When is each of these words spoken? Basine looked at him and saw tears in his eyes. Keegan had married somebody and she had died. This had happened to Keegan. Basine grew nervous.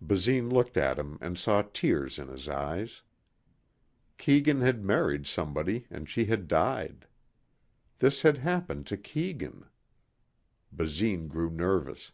Basine 0.00 0.48
looked 0.48 0.78
at 0.78 0.98
him 0.98 1.18
and 1.20 1.38
saw 1.38 1.60
tears 1.60 2.18
in 2.18 2.28
his 2.28 2.48
eyes. 2.48 3.02
Keegan 4.16 4.62
had 4.62 4.82
married 4.82 5.26
somebody 5.26 5.86
and 5.90 6.08
she 6.08 6.24
had 6.24 6.48
died. 6.48 7.06
This 7.98 8.22
had 8.22 8.38
happened 8.38 8.86
to 8.86 8.96
Keegan. 8.96 9.66
Basine 10.72 11.28
grew 11.28 11.50
nervous. 11.50 12.12